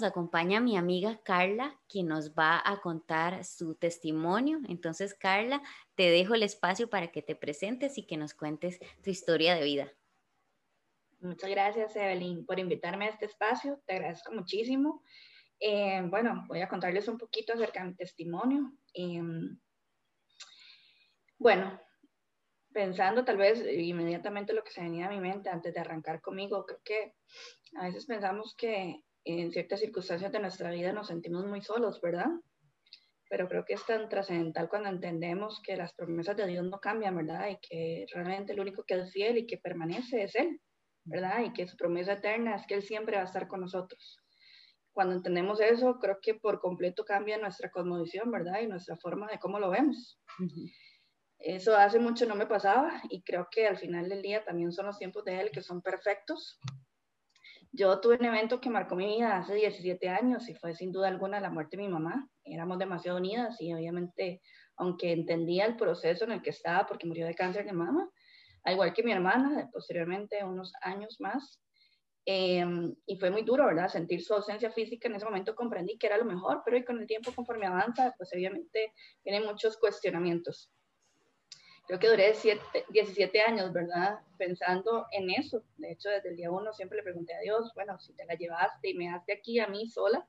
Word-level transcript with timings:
nos 0.00 0.08
acompaña 0.08 0.60
mi 0.60 0.78
amiga 0.78 1.20
Carla, 1.24 1.78
quien 1.86 2.08
nos 2.08 2.32
va 2.32 2.62
a 2.64 2.80
contar 2.80 3.44
su 3.44 3.74
testimonio. 3.74 4.58
Entonces, 4.66 5.14
Carla, 5.14 5.62
te 5.94 6.10
dejo 6.10 6.34
el 6.34 6.42
espacio 6.42 6.88
para 6.88 7.08
que 7.08 7.20
te 7.20 7.36
presentes 7.36 7.98
y 7.98 8.06
que 8.06 8.16
nos 8.16 8.32
cuentes 8.32 8.80
tu 9.02 9.10
historia 9.10 9.54
de 9.54 9.64
vida. 9.64 9.92
Muchas 11.20 11.50
gracias, 11.50 11.94
Evelyn, 11.96 12.46
por 12.46 12.58
invitarme 12.58 13.06
a 13.06 13.08
este 13.08 13.26
espacio. 13.26 13.82
Te 13.84 13.96
agradezco 13.96 14.32
muchísimo. 14.32 15.02
Eh, 15.58 16.00
bueno, 16.06 16.46
voy 16.48 16.62
a 16.62 16.68
contarles 16.68 17.06
un 17.06 17.18
poquito 17.18 17.52
acerca 17.52 17.82
de 17.82 17.90
mi 17.90 17.94
testimonio. 17.94 18.72
Eh, 18.94 19.20
bueno, 21.36 21.78
pensando 22.72 23.22
tal 23.22 23.36
vez 23.36 23.62
inmediatamente 23.70 24.54
lo 24.54 24.64
que 24.64 24.70
se 24.70 24.80
venía 24.80 25.08
a 25.08 25.10
mi 25.10 25.20
mente 25.20 25.50
antes 25.50 25.74
de 25.74 25.80
arrancar 25.80 26.22
conmigo, 26.22 26.64
creo 26.64 26.80
que 26.82 27.14
a 27.76 27.84
veces 27.84 28.06
pensamos 28.06 28.54
que 28.56 29.02
en 29.24 29.50
ciertas 29.52 29.80
circunstancias 29.80 30.32
de 30.32 30.40
nuestra 30.40 30.70
vida 30.70 30.92
nos 30.92 31.08
sentimos 31.08 31.46
muy 31.46 31.62
solos, 31.62 32.00
¿verdad? 32.00 32.28
Pero 33.28 33.48
creo 33.48 33.64
que 33.64 33.74
es 33.74 33.86
tan 33.86 34.08
trascendental 34.08 34.68
cuando 34.68 34.88
entendemos 34.88 35.60
que 35.64 35.76
las 35.76 35.94
promesas 35.94 36.36
de 36.36 36.46
Dios 36.46 36.64
no 36.64 36.80
cambian, 36.80 37.16
¿verdad? 37.16 37.48
Y 37.48 37.58
que 37.60 38.06
realmente 38.12 38.52
el 38.52 38.60
único 38.60 38.84
que 38.84 38.94
es 38.94 39.12
fiel 39.12 39.38
y 39.38 39.46
que 39.46 39.58
permanece 39.58 40.24
es 40.24 40.34
Él, 40.34 40.60
¿verdad? 41.04 41.44
Y 41.44 41.52
que 41.52 41.66
su 41.66 41.76
promesa 41.76 42.14
eterna 42.14 42.56
es 42.56 42.66
que 42.66 42.74
Él 42.74 42.82
siempre 42.82 43.16
va 43.16 43.22
a 43.22 43.26
estar 43.26 43.46
con 43.46 43.60
nosotros. 43.60 44.18
Cuando 44.92 45.14
entendemos 45.14 45.60
eso, 45.60 45.98
creo 46.00 46.18
que 46.20 46.34
por 46.34 46.60
completo 46.60 47.04
cambia 47.04 47.38
nuestra 47.38 47.70
cosmovisión, 47.70 48.30
¿verdad? 48.30 48.60
Y 48.62 48.66
nuestra 48.66 48.96
forma 48.96 49.28
de 49.28 49.38
cómo 49.38 49.60
lo 49.60 49.70
vemos. 49.70 50.18
Eso 51.38 51.74
hace 51.74 51.98
mucho 51.98 52.26
no 52.26 52.34
me 52.34 52.46
pasaba 52.46 53.00
y 53.08 53.22
creo 53.22 53.48
que 53.50 53.66
al 53.66 53.78
final 53.78 54.10
del 54.10 54.20
día 54.20 54.44
también 54.44 54.72
son 54.72 54.86
los 54.86 54.98
tiempos 54.98 55.24
de 55.24 55.40
él 55.40 55.50
que 55.50 55.62
son 55.62 55.80
perfectos. 55.80 56.58
Yo 57.72 58.00
tuve 58.00 58.16
un 58.16 58.24
evento 58.24 58.60
que 58.60 58.68
marcó 58.68 58.96
mi 58.96 59.06
vida 59.06 59.38
hace 59.38 59.54
17 59.54 60.08
años 60.08 60.48
y 60.48 60.54
fue 60.54 60.74
sin 60.74 60.90
duda 60.90 61.06
alguna 61.08 61.40
la 61.40 61.50
muerte 61.50 61.76
de 61.76 61.84
mi 61.84 61.88
mamá. 61.88 62.28
Éramos 62.44 62.78
demasiado 62.78 63.18
unidas 63.18 63.60
y 63.60 63.72
obviamente, 63.72 64.40
aunque 64.76 65.12
entendía 65.12 65.66
el 65.66 65.76
proceso 65.76 66.24
en 66.24 66.32
el 66.32 66.42
que 66.42 66.50
estaba 66.50 66.86
porque 66.86 67.06
murió 67.06 67.26
de 67.26 67.34
cáncer 67.34 67.64
de 67.64 67.72
mama, 67.72 68.10
al 68.64 68.74
igual 68.74 68.92
que 68.92 69.04
mi 69.04 69.12
hermana, 69.12 69.68
posteriormente 69.72 70.44
unos 70.44 70.72
años 70.82 71.16
más, 71.20 71.62
em, 72.26 72.94
y 73.06 73.16
fue 73.18 73.30
muy 73.30 73.42
duro, 73.42 73.66
¿verdad? 73.66 73.88
Sentir 73.88 74.22
su 74.22 74.34
ausencia 74.34 74.72
física 74.72 75.08
en 75.08 75.14
ese 75.14 75.24
momento 75.24 75.54
comprendí 75.54 75.96
que 75.96 76.08
era 76.08 76.18
lo 76.18 76.24
mejor, 76.24 76.62
pero 76.64 76.84
con 76.84 76.98
el 77.00 77.06
tiempo, 77.06 77.32
conforme 77.34 77.66
avanza, 77.66 78.14
pues 78.18 78.30
obviamente 78.34 78.92
vienen 79.24 79.46
muchos 79.46 79.76
cuestionamientos 79.78 80.72
creo 81.90 81.98
que 81.98 82.08
duré 82.08 82.32
17 82.90 83.40
años, 83.40 83.72
¿verdad? 83.72 84.20
Pensando 84.38 85.06
en 85.10 85.28
eso. 85.28 85.64
De 85.76 85.90
hecho, 85.90 86.08
desde 86.08 86.28
el 86.28 86.36
día 86.36 86.48
uno 86.48 86.72
siempre 86.72 86.98
le 86.98 87.02
pregunté 87.02 87.34
a 87.34 87.40
Dios, 87.40 87.72
bueno, 87.74 87.98
si 87.98 88.14
te 88.14 88.24
la 88.26 88.34
llevaste 88.34 88.90
y 88.90 88.94
me 88.94 89.06
dejaste 89.06 89.32
aquí 89.32 89.58
a 89.58 89.66
mí 89.66 89.88
sola, 89.88 90.24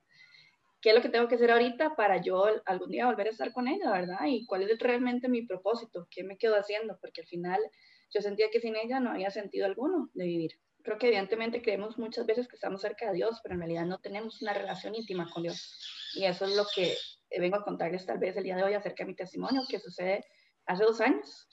¿qué 0.81 0.89
es 0.89 0.95
lo 0.95 1.03
que 1.03 1.09
tengo 1.09 1.27
que 1.27 1.35
hacer 1.35 1.51
ahorita 1.51 1.95
para 1.95 2.19
yo 2.19 2.45
algún 2.65 2.89
día 2.89 3.05
volver 3.05 3.27
a 3.27 3.29
estar 3.29 3.53
con 3.53 3.67
ella, 3.67 3.91
¿verdad? 3.91 4.25
Y 4.25 4.47
cuál 4.47 4.63
es 4.63 4.79
realmente 4.79 5.29
mi 5.29 5.43
propósito, 5.43 6.07
qué 6.09 6.23
me 6.23 6.35
quedo 6.35 6.55
haciendo, 6.55 6.97
porque 6.99 7.21
al 7.21 7.27
final 7.27 7.61
yo 8.09 8.21
sentía 8.21 8.49
que 8.51 8.59
sin 8.59 8.75
ella 8.75 8.99
no 8.99 9.11
había 9.11 9.29
sentido 9.29 9.67
alguno 9.67 10.09
de 10.15 10.25
vivir. 10.25 10.59
Creo 10.81 10.97
que 10.97 11.09
evidentemente 11.09 11.61
creemos 11.61 11.99
muchas 11.99 12.25
veces 12.25 12.47
que 12.47 12.55
estamos 12.55 12.81
cerca 12.81 13.05
de 13.11 13.17
Dios, 13.17 13.39
pero 13.43 13.53
en 13.53 13.61
realidad 13.61 13.85
no 13.85 13.99
tenemos 13.99 14.41
una 14.41 14.53
relación 14.53 14.95
íntima 14.95 15.29
con 15.31 15.43
Dios. 15.43 16.11
Y 16.15 16.25
eso 16.25 16.45
es 16.45 16.55
lo 16.55 16.65
que 16.75 16.95
vengo 17.37 17.57
a 17.57 17.63
contarles 17.63 18.03
tal 18.07 18.17
vez 18.17 18.35
el 18.35 18.45
día 18.45 18.55
de 18.55 18.63
hoy 18.63 18.73
acerca 18.73 19.03
de 19.03 19.09
mi 19.09 19.15
testimonio, 19.15 19.61
que 19.69 19.79
sucede 19.79 20.25
hace 20.65 20.83
dos 20.83 21.01
años. 21.01 21.47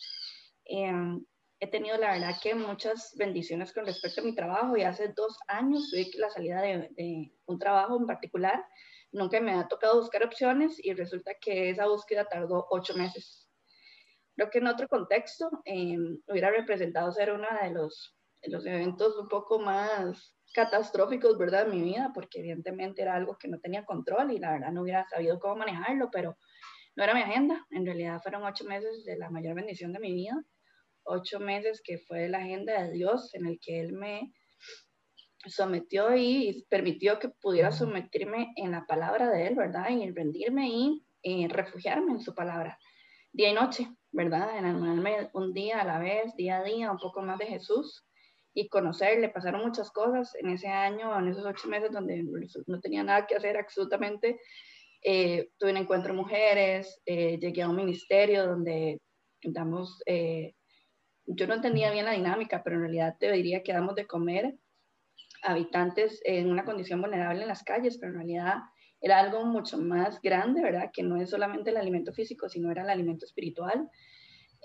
Em, 0.64 1.24
he 1.60 1.66
tenido 1.66 1.96
la 1.96 2.12
verdad 2.12 2.36
que 2.42 2.54
muchas 2.54 3.14
bendiciones 3.16 3.72
con 3.72 3.86
respecto 3.86 4.20
a 4.20 4.24
mi 4.24 4.34
trabajo 4.34 4.76
y 4.76 4.82
hace 4.82 5.08
dos 5.08 5.36
años 5.48 5.90
tuve 5.90 6.08
la 6.18 6.30
salida 6.30 6.60
de, 6.62 7.32
un 7.46 7.58
trabajo 7.58 7.96
en 7.98 8.06
particular. 8.06 8.64
Nunca 9.10 9.40
me 9.40 9.52
ha 9.52 9.66
tocado 9.66 10.00
buscar 10.00 10.22
opciones 10.24 10.78
y 10.84 10.92
resulta 10.92 11.32
que 11.40 11.70
esa 11.70 11.86
búsqueda 11.86 12.26
tardó 12.26 12.66
ocho 12.70 12.94
meses. 12.94 13.48
Creo 14.36 14.50
que 14.50 14.58
en 14.58 14.68
otro 14.68 14.86
contexto 14.86 15.50
em, 15.64 16.20
hubiera 16.28 16.50
representado 16.50 17.10
ser 17.10 17.32
uno 17.32 17.48
de 17.60 17.70
los, 17.70 18.14
de 18.42 18.50
los 18.50 18.64
eventos 18.66 19.16
un 19.16 19.28
poco 19.28 19.58
más 19.58 20.36
catastróficos, 20.54 21.38
¿verdad? 21.38 21.66
En 21.66 21.70
mi 21.70 21.82
vida, 21.82 22.10
porque 22.14 22.40
evidentemente 22.40 23.02
era 23.02 23.14
algo 23.14 23.36
que 23.36 23.48
no 23.48 23.58
tenía 23.58 23.84
control 23.84 24.30
y 24.30 24.38
la 24.38 24.52
verdad 24.52 24.72
no 24.72 24.82
hubiera 24.82 25.06
sabido 25.08 25.38
cómo 25.38 25.56
manejarlo, 25.56 26.08
pero 26.10 26.36
no 26.98 27.04
era 27.04 27.14
mi 27.14 27.20
agenda, 27.20 27.64
en 27.70 27.86
realidad 27.86 28.20
fueron 28.20 28.42
ocho 28.42 28.64
meses 28.64 29.04
de 29.04 29.16
la 29.16 29.30
mayor 29.30 29.54
bendición 29.54 29.92
de 29.92 30.00
mi 30.00 30.12
vida, 30.12 30.42
ocho 31.04 31.38
meses 31.38 31.80
que 31.80 31.98
fue 31.98 32.28
la 32.28 32.38
agenda 32.38 32.82
de 32.82 32.90
Dios 32.90 33.32
en 33.36 33.46
el 33.46 33.60
que 33.60 33.78
Él 33.78 33.92
me 33.92 34.32
sometió 35.46 36.16
y 36.16 36.66
permitió 36.68 37.20
que 37.20 37.28
pudiera 37.28 37.70
someterme 37.70 38.52
en 38.56 38.72
la 38.72 38.84
palabra 38.84 39.30
de 39.30 39.46
Él, 39.46 39.54
¿verdad? 39.54 39.90
Y 39.90 40.10
rendirme 40.10 40.70
y, 41.22 41.46
refugiarme 41.46 42.14
en 42.14 42.20
su 42.20 42.34
palabra, 42.34 42.76
día 43.32 43.50
y 43.50 43.54
noche, 43.54 43.88
¿verdad? 44.10 44.58
Enamorarme 44.58 45.30
un 45.34 45.52
día 45.52 45.80
a 45.80 45.84
la 45.84 46.00
vez, 46.00 46.34
día 46.34 46.58
a 46.58 46.64
día, 46.64 46.90
un 46.90 46.98
poco 46.98 47.22
más 47.22 47.38
de 47.38 47.46
Jesús 47.46 48.08
y 48.54 48.68
conocerle. 48.68 49.28
Pasaron 49.28 49.64
muchas 49.64 49.92
cosas 49.92 50.34
en 50.34 50.50
ese 50.50 50.66
año, 50.66 51.16
en 51.16 51.28
esos 51.28 51.46
ocho 51.46 51.68
meses 51.68 51.92
donde 51.92 52.24
no 52.66 52.80
tenía 52.80 53.04
nada 53.04 53.24
que 53.24 53.36
hacer 53.36 53.56
absolutamente 53.56 54.40
eh, 55.02 55.50
tuve 55.58 55.70
un 55.70 55.76
encuentro 55.78 56.14
mujeres, 56.14 57.00
eh, 57.06 57.38
llegué 57.38 57.62
a 57.62 57.68
un 57.68 57.76
ministerio 57.76 58.46
donde 58.46 59.00
damos, 59.42 60.02
eh, 60.06 60.54
yo 61.26 61.46
no 61.46 61.54
entendía 61.54 61.92
bien 61.92 62.04
la 62.04 62.12
dinámica, 62.12 62.62
pero 62.62 62.76
en 62.76 62.82
realidad 62.82 63.16
te 63.18 63.30
diría 63.32 63.62
que 63.62 63.72
damos 63.72 63.94
de 63.94 64.06
comer 64.06 64.58
habitantes 65.42 66.20
en 66.24 66.50
una 66.50 66.64
condición 66.64 67.00
vulnerable 67.00 67.42
en 67.42 67.48
las 67.48 67.62
calles, 67.62 67.98
pero 67.98 68.12
en 68.12 68.18
realidad 68.18 68.56
era 69.00 69.20
algo 69.20 69.44
mucho 69.44 69.78
más 69.78 70.20
grande, 70.20 70.62
¿verdad? 70.62 70.90
Que 70.92 71.04
no 71.04 71.20
es 71.20 71.30
solamente 71.30 71.70
el 71.70 71.76
alimento 71.76 72.12
físico, 72.12 72.48
sino 72.48 72.70
era 72.72 72.82
el 72.82 72.90
alimento 72.90 73.24
espiritual. 73.24 73.88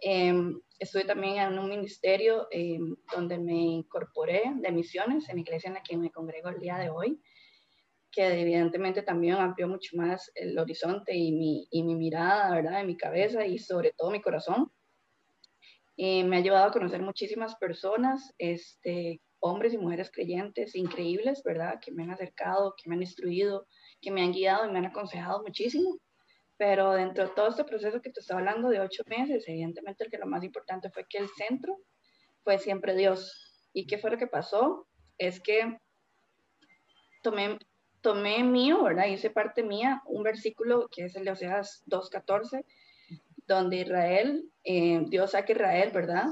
Em, 0.02 0.60
estuve 0.80 1.06
también 1.06 1.38
en 1.38 1.60
un 1.60 1.70
ministerio 1.70 2.48
em, 2.50 2.96
donde 3.16 3.38
me 3.38 3.54
incorporé 3.54 4.42
de 4.56 4.72
misiones 4.72 5.30
en 5.30 5.36
la 5.36 5.42
iglesia 5.42 5.68
en 5.68 5.76
la 5.76 5.84
que 5.84 5.96
me 5.96 6.12
congrego 6.12 6.50
el 6.50 6.60
día 6.60 6.78
de 6.78 6.90
hoy 6.90 7.22
que 8.14 8.42
evidentemente 8.42 9.02
también 9.02 9.36
amplió 9.36 9.68
mucho 9.68 9.98
más 9.98 10.32
el 10.36 10.58
horizonte 10.58 11.16
y 11.16 11.32
mi, 11.32 11.68
y 11.72 11.84
mi 11.84 11.96
mirada, 11.96 12.54
¿verdad? 12.54 12.78
De 12.78 12.86
mi 12.86 12.96
cabeza 12.96 13.46
y 13.46 13.58
sobre 13.58 13.92
todo 13.98 14.12
mi 14.12 14.22
corazón. 14.22 14.72
Eh, 15.98 16.24
me 16.24 16.38
ha 16.38 16.40
llevado 16.42 16.66
a 16.66 16.72
conocer 16.72 17.02
muchísimas 17.02 17.56
personas, 17.56 18.34
este, 18.38 19.22
hombres 19.40 19.74
y 19.74 19.78
mujeres 19.78 20.12
creyentes 20.12 20.76
increíbles, 20.76 21.42
¿verdad? 21.44 21.80
Que 21.82 21.92
me 21.92 22.04
han 22.04 22.12
acercado, 22.12 22.76
que 22.78 22.90
me 22.90 22.96
han 22.96 23.02
instruido, 23.02 23.68
que 24.00 24.12
me 24.12 24.22
han 24.22 24.32
guiado 24.32 24.68
y 24.68 24.72
me 24.72 24.80
han 24.80 24.86
aconsejado 24.86 25.42
muchísimo. 25.42 25.98
Pero 26.58 26.92
dentro 26.94 27.26
de 27.26 27.34
todo 27.36 27.50
este 27.50 27.64
proceso 27.64 28.02
que 28.02 28.12
te 28.12 28.20
estaba 28.20 28.40
hablando 28.40 28.70
de 28.70 28.80
ocho 28.80 29.04
meses, 29.08 29.44
evidentemente 29.48 30.04
el 30.04 30.12
que 30.12 30.20
lo 30.20 30.28
más 30.28 30.44
importante 30.44 30.90
fue 30.92 31.06
que 31.10 31.18
el 31.18 31.30
centro 31.30 31.78
fue 32.44 32.60
siempre 32.60 32.96
Dios. 32.96 33.70
¿Y 33.74 33.88
qué 33.88 33.98
fue 33.98 34.12
lo 34.12 34.18
que 34.18 34.28
pasó? 34.28 34.88
Es 35.18 35.42
que 35.42 35.78
tomé, 37.24 37.58
tomé 38.04 38.44
mío, 38.44 38.84
¿verdad? 38.84 39.08
Hice 39.08 39.32
parte 39.32 39.64
mía 39.64 40.04
un 40.06 40.22
versículo 40.22 40.90
que 40.92 41.06
es 41.06 41.16
el 41.16 41.24
de 41.24 41.32
Oseas 41.32 41.84
2.14, 41.88 42.66
donde 43.48 43.78
Israel, 43.78 44.52
eh, 44.64 45.04
Dios 45.08 45.32
saca 45.32 45.54
a 45.54 45.56
Israel, 45.56 45.92
¿verdad? 45.94 46.26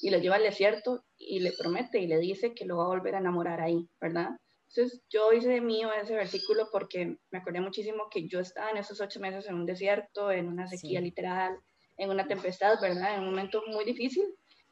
Y 0.00 0.10
lo 0.10 0.18
lleva 0.18 0.36
al 0.36 0.42
desierto 0.42 1.04
y 1.18 1.40
le 1.40 1.52
promete 1.52 2.00
y 2.00 2.06
le 2.06 2.18
dice 2.18 2.54
que 2.54 2.64
lo 2.64 2.78
va 2.78 2.84
a 2.84 2.88
volver 2.88 3.14
a 3.14 3.18
enamorar 3.18 3.60
ahí, 3.60 3.86
¿verdad? 4.00 4.30
Entonces 4.68 5.02
yo 5.10 5.32
hice 5.32 5.48
de 5.50 5.60
mío 5.60 5.90
ese 5.92 6.14
versículo 6.14 6.68
porque 6.72 7.18
me 7.30 7.38
acordé 7.38 7.60
muchísimo 7.60 8.08
que 8.10 8.26
yo 8.26 8.40
estaba 8.40 8.70
en 8.70 8.78
esos 8.78 9.00
ocho 9.00 9.20
meses 9.20 9.46
en 9.46 9.54
un 9.54 9.66
desierto, 9.66 10.32
en 10.32 10.48
una 10.48 10.66
sequía 10.66 11.00
literal, 11.00 11.58
en 11.98 12.10
una 12.10 12.26
tempestad, 12.26 12.80
¿verdad? 12.80 13.14
En 13.14 13.20
un 13.20 13.30
momento 13.30 13.62
muy 13.66 13.84
difícil. 13.84 14.24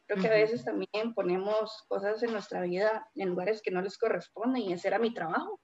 Creo 0.07 0.21
que 0.21 0.27
a 0.27 0.31
veces 0.31 0.63
también 0.63 1.13
ponemos 1.13 1.83
cosas 1.87 2.23
en 2.23 2.31
nuestra 2.31 2.61
vida 2.61 3.07
en 3.15 3.29
lugares 3.29 3.61
que 3.61 3.71
no 3.71 3.81
les 3.81 3.97
corresponden 3.97 4.63
y 4.63 4.73
ese 4.73 4.87
era 4.87 4.99
mi 4.99 5.13
trabajo. 5.13 5.59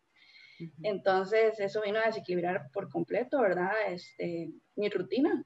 Entonces, 0.82 1.60
eso 1.60 1.82
vino 1.82 2.00
a 2.00 2.06
desequilibrar 2.06 2.70
por 2.72 2.90
completo, 2.90 3.42
¿verdad? 3.42 3.72
Este, 3.88 4.52
mi 4.76 4.90
rutina. 4.90 5.46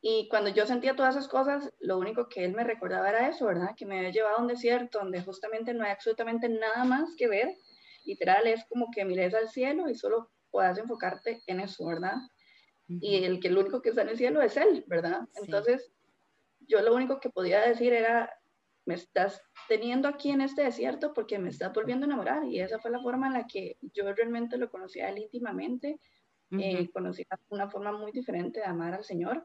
Y 0.00 0.28
cuando 0.28 0.50
yo 0.50 0.66
sentía 0.66 0.94
todas 0.94 1.16
esas 1.16 1.28
cosas, 1.28 1.72
lo 1.80 1.98
único 1.98 2.28
que 2.28 2.44
él 2.44 2.52
me 2.52 2.64
recordaba 2.64 3.08
era 3.08 3.28
eso, 3.28 3.46
¿verdad? 3.46 3.74
Que 3.76 3.86
me 3.86 3.98
había 3.98 4.10
llevado 4.10 4.36
a 4.36 4.40
un 4.40 4.46
desierto 4.46 5.00
donde 5.00 5.22
justamente 5.22 5.74
no 5.74 5.84
hay 5.84 5.90
absolutamente 5.90 6.48
nada 6.48 6.84
más 6.84 7.14
que 7.16 7.26
ver. 7.26 7.48
Literal, 8.04 8.46
es 8.46 8.64
como 8.68 8.90
que 8.92 9.04
mires 9.04 9.34
al 9.34 9.48
cielo 9.48 9.88
y 9.88 9.96
solo 9.96 10.30
puedas 10.50 10.78
enfocarte 10.78 11.42
en 11.46 11.60
eso, 11.60 11.86
¿verdad? 11.86 12.14
Y 12.88 13.24
el 13.24 13.40
que 13.40 13.48
el 13.48 13.58
único 13.58 13.82
que 13.82 13.88
está 13.88 14.02
en 14.02 14.10
el 14.10 14.16
cielo 14.16 14.40
es 14.42 14.56
él, 14.56 14.84
¿verdad? 14.86 15.22
Entonces, 15.42 15.90
yo 16.60 16.80
lo 16.82 16.94
único 16.94 17.18
que 17.18 17.30
podía 17.30 17.60
decir 17.66 17.92
era, 17.92 18.32
me 18.86 18.94
estás 18.94 19.42
teniendo 19.68 20.08
aquí 20.08 20.30
en 20.30 20.40
este 20.40 20.62
desierto 20.62 21.12
porque 21.12 21.38
me 21.38 21.50
estás 21.50 21.72
volviendo 21.72 22.06
a 22.06 22.08
enamorar. 22.08 22.44
Y 22.44 22.60
esa 22.60 22.78
fue 22.78 22.90
la 22.90 23.00
forma 23.00 23.26
en 23.26 23.34
la 23.34 23.46
que 23.46 23.76
yo 23.92 24.12
realmente 24.14 24.56
lo 24.56 24.70
conocí 24.70 25.00
a 25.00 25.10
él 25.10 25.18
íntimamente. 25.18 26.00
Eh, 26.52 26.88
conocí 26.92 27.26
una 27.48 27.68
forma 27.68 27.90
muy 27.90 28.12
diferente 28.12 28.60
de 28.60 28.66
amar 28.66 28.94
al 28.94 29.02
Señor, 29.02 29.44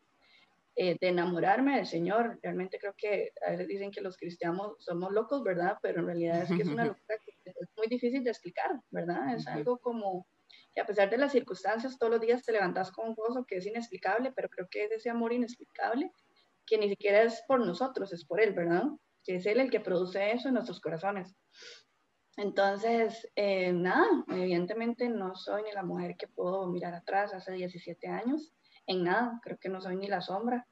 eh, 0.75 0.97
de 1.01 1.07
enamorarme 1.07 1.77
del 1.77 1.87
Señor. 1.87 2.39
Realmente 2.43 2.77
creo 2.77 2.93
que 2.95 3.33
a 3.45 3.51
veces 3.51 3.67
dicen 3.67 3.89
que 3.89 4.01
los 4.01 4.15
cristianos 4.15 4.75
somos 4.77 5.11
locos, 5.11 5.43
¿verdad? 5.43 5.77
Pero 5.81 6.01
en 6.01 6.05
realidad 6.05 6.43
es 6.43 6.49
que 6.49 6.61
es 6.61 6.67
una 6.67 6.85
locura 6.95 7.17
que 7.25 7.33
es 7.45 7.69
muy 7.75 7.87
difícil 7.87 8.23
de 8.23 8.29
explicar, 8.29 8.79
¿verdad? 8.91 9.33
Es 9.33 9.47
algo 9.47 9.79
como 9.79 10.27
que 10.73 10.81
a 10.81 10.85
pesar 10.85 11.09
de 11.09 11.17
las 11.17 11.31
circunstancias, 11.31 11.97
todos 11.97 12.11
los 12.11 12.21
días 12.21 12.43
te 12.43 12.51
levantas 12.51 12.91
con 12.91 13.09
un 13.09 13.15
gozo 13.15 13.43
que 13.45 13.57
es 13.57 13.65
inexplicable, 13.65 14.31
pero 14.35 14.47
creo 14.49 14.67
que 14.69 14.85
es 14.85 14.91
ese 14.91 15.09
amor 15.09 15.33
inexplicable 15.33 16.11
que 16.67 16.77
ni 16.77 16.89
siquiera 16.89 17.23
es 17.23 17.43
por 17.47 17.65
nosotros, 17.65 18.13
es 18.13 18.23
por 18.23 18.39
Él, 18.39 18.53
¿verdad? 18.53 18.83
Que 19.23 19.35
es 19.35 19.45
Él 19.45 19.59
el 19.59 19.71
que 19.71 19.79
produce 19.79 20.31
eso 20.31 20.47
en 20.47 20.55
nuestros 20.55 20.79
corazones. 20.79 21.35
Entonces, 22.37 23.27
eh, 23.35 23.73
nada, 23.73 24.07
evidentemente 24.29 25.09
no 25.09 25.35
soy 25.35 25.63
ni 25.63 25.71
la 25.73 25.83
mujer 25.83 26.15
que 26.17 26.27
puedo 26.27 26.67
mirar 26.67 26.93
atrás 26.93 27.33
hace 27.33 27.51
17 27.51 28.07
años, 28.07 28.53
en 28.87 29.03
nada, 29.03 29.39
creo 29.43 29.57
que 29.59 29.69
no 29.69 29.81
soy 29.81 29.97
ni 29.97 30.07
la 30.07 30.21
sombra, 30.21 30.67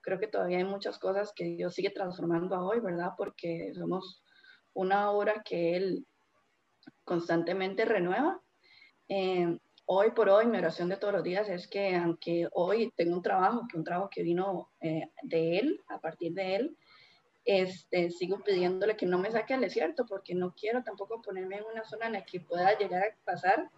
creo 0.00 0.18
que 0.18 0.26
todavía 0.26 0.58
hay 0.58 0.64
muchas 0.64 0.98
cosas 0.98 1.32
que 1.34 1.44
Dios 1.44 1.74
sigue 1.74 1.90
transformando 1.90 2.58
hoy, 2.60 2.80
¿verdad? 2.80 3.12
Porque 3.16 3.72
somos 3.74 4.22
una 4.74 5.10
obra 5.10 5.42
que 5.44 5.76
Él 5.76 6.06
constantemente 7.04 7.84
renueva. 7.84 8.40
Eh, 9.08 9.58
hoy 9.86 10.10
por 10.10 10.28
hoy, 10.28 10.46
mi 10.46 10.58
oración 10.58 10.88
de 10.88 10.96
todos 10.96 11.14
los 11.14 11.22
días 11.22 11.48
es 11.48 11.68
que 11.68 11.96
aunque 11.96 12.48
hoy 12.52 12.92
tengo 12.96 13.16
un 13.16 13.22
trabajo, 13.22 13.66
que 13.70 13.78
un 13.78 13.84
trabajo 13.84 14.10
que 14.10 14.22
vino 14.22 14.70
eh, 14.80 15.10
de 15.22 15.58
Él, 15.58 15.80
a 15.88 16.00
partir 16.00 16.34
de 16.34 16.56
Él, 16.56 16.78
este, 17.44 18.10
sigo 18.10 18.42
pidiéndole 18.42 18.96
que 18.96 19.06
no 19.06 19.18
me 19.18 19.30
saque 19.30 19.54
al 19.54 19.60
desierto 19.60 20.06
porque 20.06 20.34
no 20.34 20.54
quiero 20.54 20.82
tampoco 20.82 21.20
ponerme 21.20 21.56
en 21.56 21.64
una 21.64 21.84
zona 21.84 22.06
en 22.06 22.12
la 22.14 22.24
que 22.24 22.40
pueda 22.40 22.76
llegar 22.78 23.02
a 23.02 23.24
pasar 23.24 23.70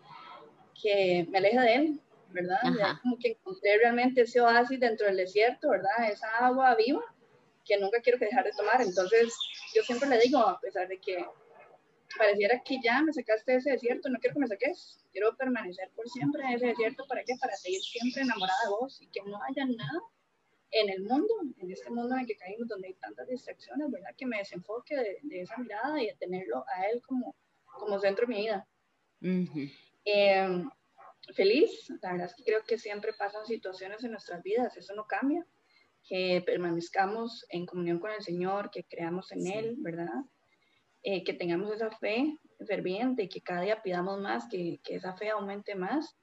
que 0.80 1.26
me 1.30 1.38
aleje 1.38 1.58
de 1.58 1.74
él, 1.74 2.00
¿verdad? 2.30 2.58
como 3.02 3.18
que 3.18 3.28
encontré 3.28 3.78
realmente 3.78 4.22
ese 4.22 4.40
oasis 4.40 4.78
dentro 4.78 5.06
del 5.06 5.16
desierto, 5.16 5.70
¿verdad? 5.70 6.10
Esa 6.10 6.28
agua 6.38 6.74
viva 6.76 7.02
que 7.64 7.78
nunca 7.78 8.00
quiero 8.00 8.18
dejar 8.18 8.44
de 8.44 8.52
tomar. 8.52 8.80
Entonces, 8.80 9.34
yo 9.74 9.82
siempre 9.82 10.08
le 10.08 10.20
digo, 10.20 10.38
a 10.38 10.60
pesar 10.60 10.86
de 10.86 11.00
que 11.00 11.24
pareciera 12.16 12.62
que 12.62 12.78
ya 12.82 13.02
me 13.02 13.12
sacaste 13.12 13.52
de 13.52 13.58
ese 13.58 13.70
desierto, 13.72 14.08
no 14.08 14.18
quiero 14.18 14.34
que 14.34 14.40
me 14.40 14.46
saques, 14.46 15.04
quiero 15.12 15.36
permanecer 15.36 15.90
por 15.96 16.08
siempre 16.08 16.42
en 16.44 16.52
ese 16.52 16.66
desierto, 16.66 17.04
¿para 17.08 17.24
qué? 17.24 17.34
Para 17.40 17.56
seguir 17.56 17.80
siempre 17.80 18.22
enamorada 18.22 18.58
de 18.64 18.70
vos 18.70 19.00
y 19.02 19.08
que 19.08 19.20
no 19.22 19.42
haya 19.42 19.64
nada 19.64 20.00
en 20.70 20.90
el 20.90 21.02
mundo, 21.02 21.34
en 21.58 21.70
este 21.70 21.90
mundo 21.90 22.14
en 22.14 22.20
el 22.20 22.26
que 22.26 22.36
caímos, 22.36 22.68
donde 22.68 22.88
hay 22.88 22.94
tantas 22.94 23.28
distracciones, 23.28 23.90
¿verdad? 23.90 24.14
Que 24.16 24.26
me 24.26 24.38
desenfoque 24.38 24.96
de, 24.96 25.40
esa 25.40 25.56
mirada 25.58 26.02
y 26.02 26.06
de 26.06 26.14
tenerlo 26.14 26.64
a 26.74 26.86
él 26.88 27.00
como, 27.02 27.34
como 27.64 27.98
centro 27.98 28.26
de 28.26 28.34
mi 28.34 28.40
vida. 28.42 28.68
Em, 30.04 30.70
feliz, 31.34 31.88
la 32.02 32.12
verdad 32.12 32.26
es 32.26 32.34
que 32.34 32.44
creo 32.44 32.62
que 32.64 32.78
siempre 32.78 33.12
pasan 33.12 33.46
situaciones 33.46 34.04
en 34.04 34.12
nuestras 34.12 34.42
vidas, 34.42 34.76
eso 34.76 34.94
no 34.94 35.06
cambia, 35.06 35.46
que 36.08 36.42
permanezcamos 36.44 37.44
en 37.48 37.66
comunión 37.66 37.98
con 37.98 38.12
el 38.12 38.22
Señor, 38.22 38.70
que 38.70 38.84
creamos 38.84 39.32
en 39.32 39.46
Él, 39.46 39.74
¿verdad? 39.78 40.24
Eh, 41.02 41.24
que 41.24 41.34
tengamos 41.34 41.72
esa 41.72 41.90
fe 41.90 42.38
ferviente 42.66 43.24
y 43.24 43.28
que 43.28 43.40
cada 43.40 43.62
día 43.62 43.82
pidamos 43.82 44.20
más, 44.20 44.48
que, 44.48 44.80
que 44.82 44.96
esa 44.96 45.16
fe 45.16 45.30
aumente 45.30 45.74
más 45.74 46.16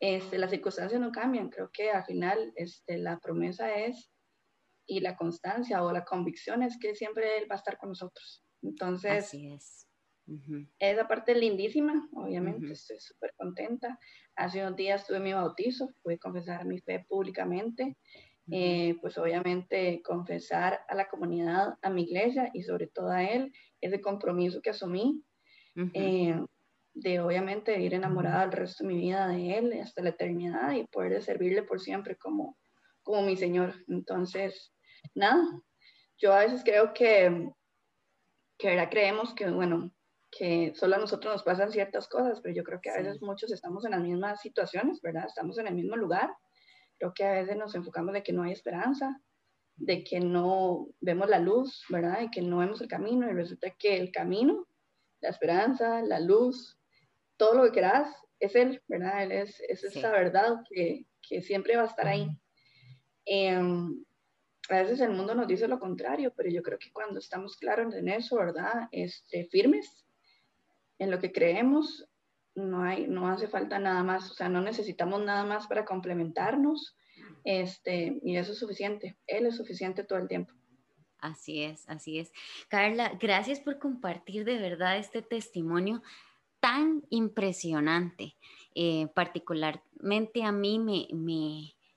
este, 0.00 0.38
las 0.38 0.50
circunstancias 0.50 1.00
no 1.00 1.12
cambian. 1.12 1.50
Creo 1.50 1.70
que 1.72 1.90
al 1.90 2.04
final 2.04 2.52
este, 2.56 2.98
la 2.98 3.18
promesa 3.18 3.74
es 3.74 4.10
y 4.86 5.00
la 5.00 5.16
constancia 5.16 5.82
o 5.82 5.92
la 5.92 6.04
convicción 6.04 6.62
es 6.62 6.78
que 6.78 6.94
siempre 6.94 7.38
Él 7.38 7.50
va 7.50 7.54
a 7.54 7.58
estar 7.58 7.78
con 7.78 7.90
nosotros. 7.90 8.44
Entonces, 8.62 9.24
Así 9.24 9.52
es. 9.52 9.84
Esa 10.78 11.06
parte 11.06 11.34
lindísima, 11.34 12.08
obviamente, 12.14 12.72
estoy 12.72 12.98
súper 12.98 13.34
contenta. 13.36 13.98
Hace 14.36 14.60
unos 14.62 14.76
días 14.76 15.06
tuve 15.06 15.20
mi 15.20 15.32
bautizo, 15.32 15.90
pude 16.02 16.18
confesar 16.18 16.64
mi 16.64 16.78
fe 16.78 17.04
públicamente, 17.06 17.96
eh, 18.50 18.96
pues 19.00 19.18
obviamente 19.18 20.00
confesar 20.02 20.80
a 20.88 20.94
la 20.94 21.08
comunidad, 21.08 21.74
a 21.82 21.90
mi 21.90 22.04
iglesia 22.04 22.50
y 22.54 22.62
sobre 22.62 22.86
todo 22.86 23.10
a 23.10 23.22
Él, 23.22 23.52
ese 23.80 24.00
compromiso 24.00 24.62
que 24.62 24.70
asumí 24.70 25.22
de 26.94 27.20
obviamente 27.20 27.76
vivir 27.76 27.94
enamorada 27.94 28.44
el 28.44 28.52
resto 28.52 28.84
de 28.84 28.88
mi 28.88 29.00
vida 29.00 29.26
de 29.28 29.58
Él 29.58 29.80
hasta 29.80 30.02
la 30.02 30.10
eternidad 30.10 30.72
y 30.72 30.86
poder 30.86 31.22
servirle 31.22 31.64
por 31.64 31.80
siempre 31.80 32.16
como, 32.16 32.56
como 33.02 33.22
mi 33.22 33.36
Señor. 33.36 33.74
Entonces, 33.88 34.72
nada, 35.14 35.44
yo 36.18 36.32
a 36.32 36.40
veces 36.40 36.62
creo 36.64 36.94
que, 36.94 37.50
que 38.58 38.68
¿verdad? 38.68 38.88
creemos 38.90 39.34
que, 39.34 39.50
bueno, 39.50 39.92
que 40.30 40.72
solo 40.74 40.96
a 40.96 40.98
nosotros 40.98 41.32
nos 41.32 41.42
pasan 41.42 41.72
ciertas 41.72 42.08
cosas, 42.08 42.40
pero 42.40 42.54
yo 42.54 42.64
creo 42.64 42.80
que 42.80 42.90
a 42.90 42.96
veces 42.96 43.20
muchos 43.22 43.52
estamos 43.52 43.84
en 43.84 43.92
las 43.92 44.00
mismas 44.00 44.40
situaciones, 44.40 45.00
¿verdad? 45.00 45.26
Estamos 45.26 45.58
en 45.58 45.66
el 45.66 45.74
mismo 45.74 45.96
lugar. 45.96 46.34
Creo 46.98 47.12
que 47.12 47.24
a 47.24 47.32
veces 47.32 47.56
nos 47.56 47.74
enfocamos 47.74 48.14
de 48.14 48.22
que 48.22 48.32
no 48.32 48.42
hay 48.42 48.52
esperanza, 48.52 49.20
de 49.76 50.04
que 50.04 50.20
no 50.20 50.88
vemos 51.00 51.28
la 51.28 51.38
luz, 51.40 51.84
¿verdad? 51.88 52.22
Y 52.22 52.30
que 52.30 52.42
no 52.42 52.58
vemos 52.58 52.80
el 52.80 52.88
camino 52.88 53.28
y 53.28 53.32
resulta 53.32 53.70
que 53.78 53.96
el 53.96 54.12
camino, 54.12 54.66
la 55.20 55.28
esperanza, 55.28 56.02
la 56.02 56.20
luz, 56.20 56.78
todo 57.36 57.54
lo 57.54 57.64
que 57.64 57.72
quieras 57.72 58.14
es 58.38 58.54
Él, 58.54 58.82
¿verdad? 58.88 59.22
Él 59.22 59.32
es, 59.32 59.60
esa 59.68 60.10
verdad 60.10 60.60
que, 60.70 61.06
que, 61.26 61.42
siempre 61.42 61.76
va 61.76 61.82
a 61.82 61.86
estar 61.86 62.06
ahí. 62.06 62.28
Em, 63.24 64.04
a 64.68 64.82
veces 64.82 65.00
el 65.00 65.10
mundo 65.10 65.34
nos 65.34 65.46
dice 65.46 65.68
lo 65.68 65.78
contrario, 65.78 66.32
pero 66.36 66.50
yo 66.50 66.62
creo 66.62 66.78
que 66.78 66.92
cuando 66.92 67.18
estamos 67.18 67.56
claros 67.56 67.94
en 67.94 68.08
eso, 68.08 68.36
¿verdad? 68.36 68.88
Este, 68.92 69.44
firmes 69.46 70.04
en 70.98 71.10
lo 71.10 71.18
que 71.18 71.32
creemos, 71.32 72.08
no, 72.54 72.82
hay, 72.82 73.06
no 73.06 73.28
hace 73.28 73.48
falta 73.48 73.78
nada 73.78 74.02
más, 74.02 74.30
o 74.30 74.34
sea, 74.34 74.48
no 74.48 74.60
necesitamos 74.60 75.22
nada 75.22 75.44
más 75.44 75.66
para 75.66 75.84
complementarnos, 75.84 76.96
este, 77.44 78.20
y 78.22 78.36
eso 78.36 78.52
es 78.52 78.58
suficiente, 78.58 79.16
Él 79.26 79.46
es 79.46 79.56
suficiente 79.56 80.04
todo 80.04 80.18
el 80.18 80.28
tiempo. 80.28 80.54
Así 81.18 81.62
es, 81.62 81.88
así 81.88 82.18
es. 82.18 82.32
Carla, 82.68 83.16
gracias 83.18 83.58
por 83.58 83.78
compartir 83.78 84.44
de 84.44 84.58
verdad 84.58 84.98
este 84.98 85.22
testimonio 85.22 86.02
tan 86.64 87.02
impresionante. 87.10 88.38
Eh, 88.74 89.08
particularmente 89.14 90.44
a 90.44 90.50
mí 90.50 90.78
me, 90.78 91.08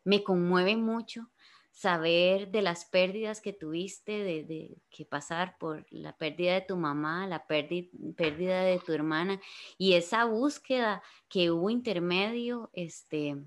me, 0.03 0.23
conmueve 0.23 0.75
mucho 0.75 1.29
saber 1.71 2.51
de 2.51 2.61
las 2.61 2.83
pérdidas 2.83 3.39
que 3.39 3.53
tuviste, 3.53 4.11
de, 4.11 4.77
que 4.89 5.05
pasar 5.05 5.57
por 5.57 5.85
la 5.89 6.17
pérdida 6.17 6.55
de 6.55 6.61
tu 6.61 6.75
mamá, 6.75 7.27
la 7.27 7.47
pérdida, 7.47 8.62
de 8.63 8.81
tu 8.86 8.91
hermana 8.91 9.39
y 9.77 9.93
esa 9.93 10.25
búsqueda 10.25 11.01
que 11.29 11.50
hubo 11.50 11.69
intermedio 11.69 12.69
este, 12.74 13.38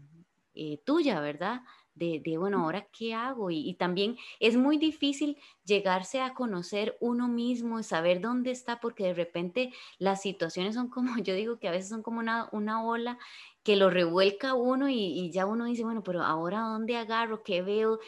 eh, 0.54 0.80
tuya, 0.86 1.20
¿verdad? 1.20 1.60
De, 2.00 2.38
bueno, 2.38 2.64
ahora 2.64 2.88
qué 2.92 3.14
hago. 3.14 3.50
Y, 3.50 3.74
también 3.74 4.16
es 4.40 4.56
muy 4.56 4.78
difícil 4.78 5.36
llegarse 5.64 6.20
a 6.20 6.34
conocer 6.34 6.96
uno 7.00 7.28
mismo, 7.28 7.82
saber 7.82 8.20
dónde 8.20 8.50
está, 8.50 8.80
porque 8.80 9.04
de 9.04 9.14
repente 9.14 9.72
las 9.98 10.22
situaciones 10.22 10.74
son 10.74 10.88
como, 10.88 11.12
yo 11.22 11.34
digo 11.34 11.58
que 11.58 11.68
a 11.68 11.72
veces 11.72 11.88
son 11.88 12.02
como 12.02 12.18
una, 12.20 12.48
una 12.52 12.84
ola 12.84 13.18
que 13.62 13.76
lo 13.76 13.90
revuelca 13.90 14.54
uno 14.54 14.88
y, 14.88 14.96
y 14.96 15.30
ya 15.32 15.46
uno 15.46 15.66
dice, 15.66 15.84
bueno, 15.84 16.02
pero 16.02 16.22
ahora 16.22 16.60
dónde 16.60 16.96
agarro, 16.96 17.42
qué 17.42 17.62
veo. 17.62 18.00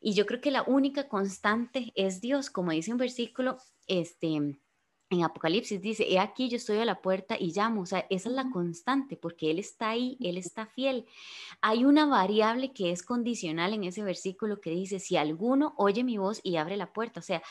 Y 0.00 0.14
yo 0.14 0.26
creo 0.26 0.40
que 0.40 0.50
la 0.50 0.62
única 0.62 1.08
constante 1.08 1.92
es 1.94 2.20
Dios, 2.20 2.50
como 2.50 2.72
dice 2.72 2.92
un 2.92 2.98
versículo, 2.98 3.58
este, 3.86 4.58
en 5.10 5.24
Apocalipsis 5.24 5.80
dice, 5.80 6.04
he 6.08 6.18
aquí 6.18 6.48
yo 6.48 6.56
estoy 6.56 6.78
a 6.78 6.84
la 6.84 7.00
puerta 7.00 7.36
y 7.38 7.52
llamo, 7.52 7.82
o 7.82 7.86
sea, 7.86 8.06
esa 8.10 8.28
es 8.28 8.34
la 8.34 8.50
constante, 8.50 9.16
porque 9.16 9.50
Él 9.50 9.58
está 9.58 9.90
ahí, 9.90 10.18
Él 10.20 10.36
está 10.36 10.66
fiel. 10.66 11.06
Hay 11.62 11.84
una 11.84 12.06
variable 12.06 12.72
que 12.72 12.90
es 12.90 13.02
condicional 13.02 13.72
en 13.72 13.84
ese 13.84 14.02
versículo 14.02 14.60
que 14.60 14.70
dice, 14.70 14.98
si 14.98 15.16
alguno 15.16 15.74
oye 15.78 16.04
mi 16.04 16.18
voz 16.18 16.40
y 16.42 16.56
abre 16.56 16.76
la 16.76 16.92
puerta, 16.92 17.20
o 17.20 17.22
sea, 17.22 17.42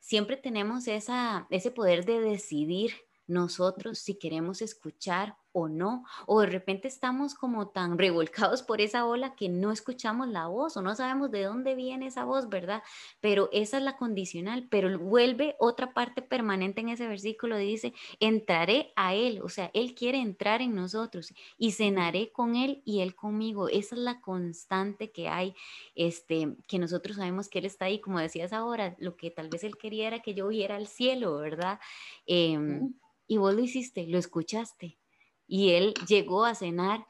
siempre 0.00 0.36
tenemos 0.36 0.88
esa, 0.88 1.46
ese 1.50 1.70
poder 1.70 2.04
de 2.04 2.20
decidir 2.20 2.94
nosotros 3.26 3.98
si 3.98 4.16
queremos 4.16 4.60
escuchar 4.60 5.36
o 5.54 5.68
no, 5.68 6.04
o 6.26 6.40
de 6.40 6.48
repente 6.48 6.88
estamos 6.88 7.34
como 7.36 7.68
tan 7.68 7.96
revolcados 7.96 8.62
por 8.62 8.80
esa 8.80 9.06
ola 9.06 9.36
que 9.36 9.48
no 9.48 9.70
escuchamos 9.70 10.26
la 10.26 10.48
voz 10.48 10.76
o 10.76 10.82
no 10.82 10.96
sabemos 10.96 11.30
de 11.30 11.44
dónde 11.44 11.76
viene 11.76 12.08
esa 12.08 12.24
voz, 12.24 12.48
¿verdad? 12.48 12.82
Pero 13.20 13.48
esa 13.52 13.78
es 13.78 13.84
la 13.84 13.96
condicional, 13.96 14.66
pero 14.68 14.98
vuelve 14.98 15.54
otra 15.60 15.94
parte 15.94 16.22
permanente 16.22 16.80
en 16.80 16.88
ese 16.88 17.06
versículo, 17.06 17.56
dice, 17.56 17.94
entraré 18.18 18.92
a 18.96 19.14
Él, 19.14 19.40
o 19.42 19.48
sea, 19.48 19.70
Él 19.74 19.94
quiere 19.94 20.18
entrar 20.18 20.60
en 20.60 20.74
nosotros 20.74 21.32
y 21.56 21.70
cenaré 21.70 22.32
con 22.32 22.56
Él 22.56 22.82
y 22.84 23.00
Él 23.00 23.14
conmigo. 23.14 23.68
Esa 23.68 23.94
es 23.94 24.00
la 24.00 24.20
constante 24.20 25.12
que 25.12 25.28
hay, 25.28 25.54
este, 25.94 26.56
que 26.66 26.80
nosotros 26.80 27.16
sabemos 27.16 27.48
que 27.48 27.60
Él 27.60 27.66
está 27.66 27.84
ahí, 27.84 28.00
como 28.00 28.18
decías 28.18 28.52
ahora, 28.52 28.96
lo 28.98 29.16
que 29.16 29.30
tal 29.30 29.48
vez 29.50 29.62
Él 29.62 29.76
quería 29.76 30.08
era 30.08 30.20
que 30.20 30.34
yo 30.34 30.48
viera 30.48 30.74
al 30.74 30.88
cielo, 30.88 31.36
¿verdad? 31.36 31.78
Em, 32.26 32.94
y 33.28 33.36
vos 33.36 33.54
lo 33.54 33.60
hiciste, 33.60 34.08
lo 34.08 34.18
escuchaste 34.18 34.98
y 35.46 35.72
él 35.72 35.94
llegó 36.06 36.44
a 36.44 36.54
cenar 36.54 37.06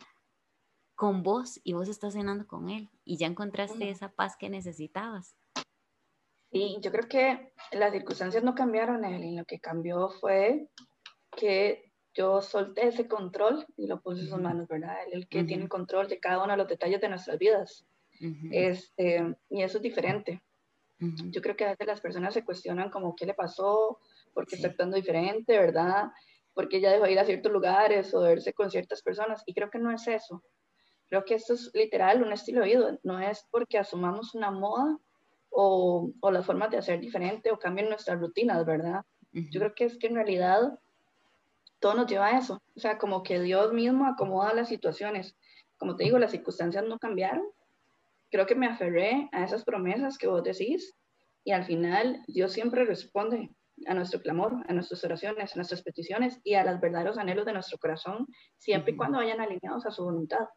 con 0.94 1.22
vos 1.22 1.60
y 1.64 1.72
vos 1.72 1.88
estás 1.88 2.14
cenando 2.14 2.46
con 2.46 2.70
él 2.70 2.88
y 3.04 3.16
ya 3.16 3.26
encontraste 3.26 3.90
esa 3.90 4.10
paz 4.12 4.36
que 4.36 4.48
necesitabas. 4.48 5.36
Sí, 6.52 6.78
yo 6.80 6.92
creo 6.92 7.08
que 7.08 7.52
las 7.72 7.92
circunstancias 7.92 8.44
no 8.44 8.54
cambiaron 8.54 9.04
y 9.04 9.36
lo 9.36 9.44
que 9.44 9.58
cambió 9.58 10.08
fue 10.08 10.68
que 11.36 11.92
yo 12.14 12.40
solté 12.42 12.86
ese 12.86 13.08
control 13.08 13.66
y 13.76 13.88
lo 13.88 14.00
puse 14.00 14.20
en 14.22 14.28
sus 14.28 14.40
manos, 14.40 14.68
¿verdad? 14.68 14.96
Él 15.06 15.14
el 15.14 15.28
que 15.28 15.42
tiene 15.42 15.68
control 15.68 16.06
de 16.08 16.20
cada 16.20 16.42
uno 16.42 16.52
de 16.52 16.58
los 16.58 16.68
detalles 16.68 17.00
de 17.00 17.08
nuestras 17.08 17.38
vidas. 17.38 17.84
este, 18.52 19.34
y 19.50 19.62
eso 19.62 19.78
es 19.78 19.82
diferente. 19.82 20.42
Yo 20.98 21.42
creo 21.42 21.56
que 21.56 21.64
a 21.64 21.70
veces 21.70 21.86
las 21.86 22.00
personas 22.00 22.32
se 22.32 22.44
cuestionan 22.44 22.88
como 22.88 23.16
qué 23.16 23.26
le 23.26 23.34
pasó, 23.34 23.98
por 24.32 24.46
qué 24.46 24.56
está 24.56 24.68
actuando 24.68 24.96
diferente, 24.96 25.58
¿verdad? 25.58 26.12
Porque 26.54 26.78
ella 26.78 26.92
dejó 26.92 27.04
de 27.04 27.12
ir 27.12 27.18
a 27.18 27.24
ciertos 27.24 27.52
lugares 27.52 28.14
o 28.14 28.20
de 28.20 28.30
verse 28.30 28.52
con 28.52 28.70
ciertas 28.70 29.02
personas. 29.02 29.42
Y 29.46 29.54
creo 29.54 29.70
que 29.70 29.78
no 29.78 29.90
es 29.90 30.06
eso. 30.06 30.42
Creo 31.08 31.24
que 31.24 31.34
esto 31.34 31.54
es 31.54 31.70
literal 31.74 32.22
un 32.22 32.32
estilo 32.32 32.60
de 32.60 32.66
vida. 32.66 32.98
No 33.02 33.18
es 33.18 33.46
porque 33.50 33.78
asumamos 33.78 34.34
una 34.34 34.50
moda 34.50 34.98
o, 35.50 36.10
o 36.20 36.30
las 36.30 36.46
formas 36.46 36.70
de 36.70 36.78
hacer 36.78 37.00
diferente 37.00 37.50
o 37.50 37.58
cambien 37.58 37.88
nuestras 37.88 38.18
rutinas, 38.18 38.64
¿verdad? 38.64 39.02
Yo 39.32 39.60
creo 39.60 39.74
que 39.74 39.84
es 39.84 39.98
que 39.98 40.06
en 40.06 40.14
realidad 40.14 40.78
todo 41.80 41.94
nos 41.94 42.06
lleva 42.06 42.28
a 42.28 42.38
eso. 42.38 42.62
O 42.76 42.80
sea, 42.80 42.98
como 42.98 43.22
que 43.22 43.40
Dios 43.40 43.72
mismo 43.72 44.06
acomoda 44.06 44.54
las 44.54 44.68
situaciones. 44.68 45.36
Como 45.76 45.96
te 45.96 46.04
digo, 46.04 46.18
las 46.18 46.30
circunstancias 46.30 46.84
no 46.84 46.98
cambiaron. 46.98 47.44
Creo 48.30 48.46
que 48.46 48.54
me 48.54 48.66
aferré 48.66 49.28
a 49.32 49.44
esas 49.44 49.64
promesas 49.64 50.18
que 50.18 50.28
vos 50.28 50.42
decís 50.42 50.94
y 51.44 51.52
al 51.52 51.64
final 51.64 52.24
Dios 52.26 52.52
siempre 52.52 52.84
responde 52.84 53.50
a 53.86 53.94
nuestro 53.94 54.20
clamor, 54.20 54.64
a 54.68 54.72
nuestras 54.72 55.02
oraciones, 55.04 55.52
a 55.52 55.56
nuestras 55.56 55.82
peticiones 55.82 56.40
y 56.44 56.54
a 56.54 56.64
los 56.64 56.80
verdaderos 56.80 57.18
anhelos 57.18 57.44
de 57.44 57.52
nuestro 57.52 57.78
corazón, 57.78 58.26
siempre 58.56 58.92
y 58.92 58.96
cuando 58.96 59.18
vayan 59.18 59.40
alineados 59.40 59.86
a 59.86 59.90
su 59.90 60.04
voluntad. 60.04 60.48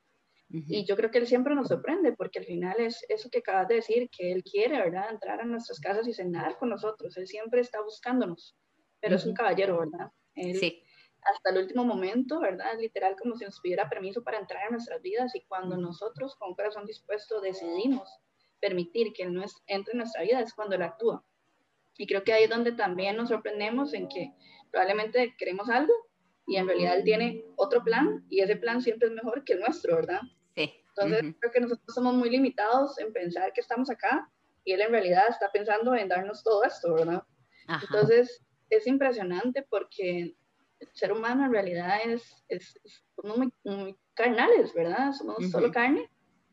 Y 0.50 0.86
yo 0.86 0.96
creo 0.96 1.12
que 1.12 1.18
Él 1.18 1.28
siempre 1.28 1.54
nos 1.56 1.68
sorprende, 1.68 2.14
porque 2.14 2.40
al 2.40 2.46
final 2.46 2.80
es 2.80 3.04
eso 3.10 3.30
que 3.30 3.40
acabas 3.40 3.68
de 3.68 3.76
decir, 3.76 4.10
que 4.10 4.32
Él 4.32 4.44
quiere, 4.44 4.78
¿verdad?, 4.78 5.12
entrar 5.12 5.42
a 5.42 5.46
nuestras 5.46 5.78
casas 5.82 6.08
y 6.08 6.14
cenar 6.14 6.58
con 6.58 6.70
nosotros. 6.70 7.18
Él 7.18 7.28
siempre 7.28 7.60
está 7.60 7.82
buscándonos, 7.82 8.56
pero 9.02 9.18
es 9.18 9.26
un 9.26 9.34
caballero, 9.34 9.80
¿verdad? 9.80 10.10
sí. 10.36 10.82
Hasta 11.24 11.50
el 11.50 11.58
último 11.64 11.84
momento, 11.84 12.40
¿verdad? 12.40 12.78
Literal 12.80 13.18
como 13.22 13.36
si 13.36 13.44
nos 13.44 13.60
pidiera 13.60 13.90
permiso 13.90 14.24
para 14.24 14.40
entrar 14.40 14.64
a 14.64 14.70
nuestras 14.70 15.02
vidas 15.02 15.36
y 15.36 15.44
cuando 15.46 15.76
nosotros 15.76 16.38
con 16.38 16.50
un 16.50 16.56
corazón 16.56 16.86
dispuesto 16.86 17.42
decidimos 17.42 18.10
permitir 18.62 19.12
que 19.12 19.24
Él 19.24 19.44
entre 19.66 19.92
en 19.92 19.98
nuestra 19.98 20.22
vida 20.22 20.40
es 20.40 20.54
cuando 20.54 20.76
Él 20.76 20.84
actúa. 20.84 21.26
Y 21.98 22.08
creo 22.08 22.24
que 22.24 22.34
ahí 22.34 22.44
es 22.44 22.50
donde 22.50 22.72
también 22.72 23.18
nos 23.18 23.30
sorprendemos 23.30 23.94
en 23.94 24.08
que 24.08 24.34
probablemente 24.72 25.36
queremos 25.38 25.70
algo 25.70 25.94
y 26.46 26.58
en 26.58 26.68
realidad 26.68 26.98
él 26.98 27.04
tiene 27.04 27.44
otro 27.56 27.84
plan 27.84 28.26
y 28.30 28.42
ese 28.42 28.56
plan 28.56 28.82
siempre 28.82 29.10
es 29.10 29.14
mejor 29.14 29.44
que 29.44 29.54
el 29.54 29.60
nuestro, 29.60 29.96
¿verdad? 29.96 30.22
Sí. 30.56 30.74
Entonces 30.90 31.36
creo 31.40 31.52
que 31.52 31.60
nosotros 31.60 31.94
somos 31.94 32.14
muy 32.14 32.30
limitados 32.30 32.98
en 33.00 33.12
pensar 33.14 33.52
que 33.54 33.62
estamos 33.62 33.90
acá 33.90 34.30
y 34.64 34.74
él 34.74 34.82
en 34.82 34.92
realidad 34.92 35.24
está 35.30 35.52
pensando 35.52 35.96
en 35.96 36.08
darnos 36.08 36.44
todo 36.44 36.64
esto, 36.64 36.94
¿verdad? 36.94 37.24
Entonces 37.68 38.44
es 38.70 38.88
impresionante 38.88 39.64
porque 39.70 40.36
el 40.80 40.90
ser 40.94 41.12
humano 41.12 41.46
en 41.46 41.52
realidad 41.52 42.00
es, 42.06 42.44
es, 42.48 42.80
somos 43.16 43.50
muy, 43.64 43.98
carnales, 44.14 44.74
¿verdad? 44.74 45.14
Somos 45.14 45.50
solo 45.52 45.72
carne 45.72 46.10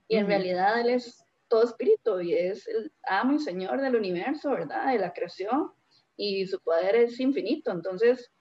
y 0.08 0.16
en 0.16 0.26
realidad 0.26 0.80
él 0.80 0.90
es 0.90 1.24
todo 1.54 1.62
espíritu 1.62 2.20
y 2.20 2.34
es 2.34 2.66
el 2.66 2.90
amo 3.04 3.34
y 3.34 3.38
señor 3.38 3.80
del 3.80 3.94
universo, 3.94 4.50
¿verdad? 4.50 4.90
De 4.90 4.99
la 4.99 5.12
creación 5.12 5.70
y 6.16 6.44
su 6.49 6.58
poder 6.58 6.96
es 6.96 7.20
infinito. 7.20 7.70
Entonces, 7.70 8.32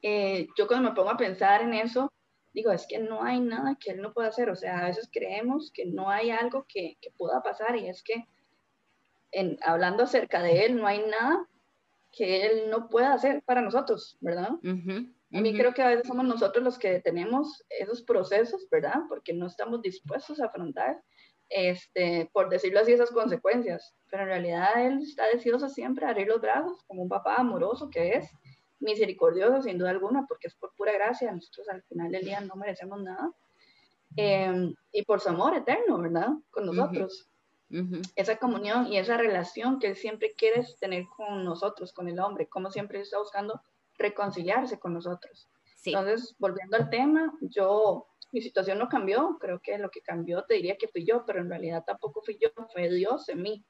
eh, 0.00 0.46
yo 0.56 0.66
cuando 0.66 0.88
me 0.88 0.96
pongo 0.96 1.10
a 1.10 1.18
pensar 1.18 1.60
en 1.60 1.74
eso, 1.74 2.10
digo, 2.54 2.72
es 2.72 2.86
que 2.88 2.98
no 2.98 3.22
hay 3.22 3.38
nada 3.38 3.76
que 3.78 3.90
él 3.90 4.00
no 4.00 4.14
pueda 4.14 4.30
hacer. 4.30 4.48
O 4.48 4.56
sea, 4.56 4.78
a 4.78 4.86
veces 4.86 5.10
creemos 5.12 5.70
que 5.74 5.84
no 5.84 6.08
hay 6.08 6.30
algo 6.30 6.64
que, 6.66 6.96
que 7.02 7.10
pueda 7.10 7.42
pasar 7.42 7.76
y 7.76 7.86
es 7.86 8.02
que 8.02 8.24
en, 9.30 9.58
hablando 9.60 10.04
acerca 10.04 10.42
de 10.42 10.64
él, 10.64 10.76
no 10.76 10.86
hay 10.86 11.04
nada 11.06 11.46
que 12.12 12.46
él 12.46 12.70
no 12.70 12.88
pueda 12.88 13.12
hacer 13.12 13.42
para 13.44 13.60
nosotros, 13.60 14.16
¿verdad? 14.22 14.52
A 15.34 15.40
mí 15.40 15.54
creo 15.54 15.74
que 15.74 15.82
a 15.82 15.88
veces 15.88 16.06
somos 16.06 16.24
nosotros 16.24 16.64
los 16.64 16.78
que 16.78 16.98
tenemos 17.00 17.62
esos 17.68 18.00
procesos, 18.00 18.66
¿verdad? 18.70 19.02
Porque 19.10 19.34
no 19.34 19.46
estamos 19.46 19.82
dispuestos 19.82 20.40
a 20.40 20.46
afrontar 20.46 21.02
este, 21.54 22.28
por 22.32 22.48
decirlo 22.48 22.80
así, 22.80 22.92
esas 22.92 23.10
consecuencias. 23.10 23.94
Pero 24.10 24.24
en 24.24 24.28
realidad 24.28 24.86
él 24.86 25.00
está 25.02 25.26
deseoso 25.26 25.68
siempre 25.68 26.06
a 26.06 26.10
abrir 26.10 26.28
los 26.28 26.40
brazos, 26.40 26.82
como 26.86 27.02
un 27.02 27.08
papá 27.08 27.36
amoroso 27.36 27.90
que 27.90 28.14
es, 28.14 28.30
misericordioso 28.82 29.62
sin 29.62 29.78
duda 29.78 29.90
alguna, 29.90 30.26
porque 30.26 30.48
es 30.48 30.54
por 30.54 30.74
pura 30.74 30.92
gracia, 30.92 31.32
nosotros 31.32 31.68
al 31.68 31.82
final 31.84 32.10
del 32.10 32.24
día 32.24 32.40
no 32.40 32.56
merecemos 32.56 33.00
nada. 33.02 33.32
Em, 34.16 34.74
y 34.92 35.02
por 35.04 35.20
su 35.20 35.30
amor 35.30 35.56
eterno, 35.56 35.98
¿verdad? 35.98 36.30
Con 36.50 36.66
nosotros. 36.66 37.28
Esa 38.16 38.36
comunión 38.36 38.86
y 38.92 38.98
esa 38.98 39.16
relación 39.16 39.78
que 39.78 39.86
él 39.86 39.96
siempre 39.96 40.34
quiere 40.36 40.62
tener 40.78 41.06
con 41.16 41.42
nosotros, 41.42 41.94
con 41.94 42.06
el 42.06 42.20
hombre, 42.20 42.46
como 42.46 42.70
siempre 42.70 43.00
está 43.00 43.18
buscando 43.18 43.62
reconciliarse 43.96 44.78
con 44.78 44.92
nosotros. 44.92 45.48
Entonces, 45.84 46.36
volviendo 46.38 46.76
al 46.76 46.90
tema, 46.90 47.32
yo 47.40 48.06
mi 48.32 48.40
situación 48.40 48.78
no 48.78 48.88
cambió, 48.88 49.36
creo 49.38 49.60
que 49.60 49.78
lo 49.78 49.90
que 49.90 50.00
cambió 50.00 50.42
te 50.44 50.54
diría 50.54 50.76
que 50.76 50.88
fui 50.88 51.04
yo, 51.04 51.24
pero 51.26 51.40
en 51.40 51.50
realidad 51.50 51.84
tampoco 51.86 52.22
fui 52.22 52.38
yo, 52.40 52.48
fue 52.72 52.88
Dios 52.90 53.28
en 53.28 53.42
mí. 53.42 53.64